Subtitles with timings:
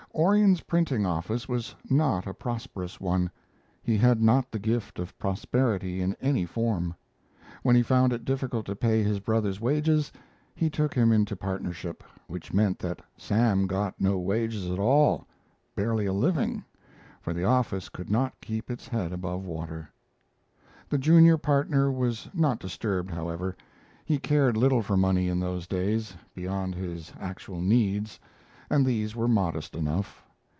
[0.13, 3.31] Orion's printing office was not a prosperous one;
[3.81, 6.95] he had not the gift of prosperity in any form.
[7.63, 10.11] When he found it difficult to pay his brother's wages,
[10.53, 15.27] he took him into partnership, which meant that Sam got no wages at all,
[15.77, 16.65] barely a living,
[17.21, 19.89] for the office could not keep its head above water.
[20.89, 23.55] The junior partner was not disturbed, however.
[24.03, 28.19] He cared little for money in those days, beyond his actual needs,
[28.69, 30.23] and these were modest enough.